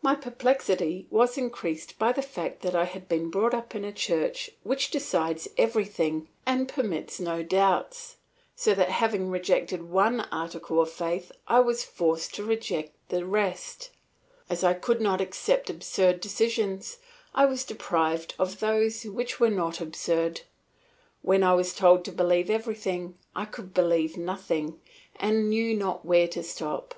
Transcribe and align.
My 0.00 0.14
perplexity 0.14 1.06
was 1.10 1.36
increased 1.36 1.98
by 1.98 2.12
the 2.12 2.22
fact 2.22 2.62
that 2.62 2.74
I 2.74 2.84
had 2.84 3.06
been 3.06 3.30
brought 3.30 3.52
up 3.52 3.74
in 3.74 3.84
a 3.84 3.92
church 3.92 4.48
which 4.62 4.90
decides 4.90 5.46
everything 5.58 6.26
and 6.46 6.70
permits 6.70 7.20
no 7.20 7.42
doubts, 7.42 8.16
so 8.56 8.72
that 8.72 8.88
having 8.88 9.28
rejected 9.28 9.82
one 9.90 10.20
article 10.32 10.80
of 10.80 10.90
faith 10.90 11.30
I 11.46 11.60
was 11.60 11.84
forced 11.84 12.34
to 12.36 12.44
reject 12.44 12.92
the 13.10 13.26
rest; 13.26 13.90
as 14.48 14.64
I 14.64 14.72
could 14.72 15.02
not 15.02 15.20
accept 15.20 15.68
absurd 15.68 16.22
decisions, 16.22 16.96
I 17.34 17.44
was 17.44 17.62
deprived 17.62 18.34
of 18.38 18.60
those 18.60 19.04
which 19.04 19.38
were 19.38 19.50
not 19.50 19.82
absurd. 19.82 20.40
When 21.20 21.42
I 21.42 21.52
was 21.52 21.74
told 21.74 22.06
to 22.06 22.10
believe 22.12 22.48
everything, 22.48 23.18
I 23.36 23.44
could 23.44 23.74
believe 23.74 24.16
nothing, 24.16 24.80
and 25.16 25.36
I 25.36 25.40
knew 25.42 25.76
not 25.76 26.06
where 26.06 26.28
to 26.28 26.42
stop. 26.42 26.94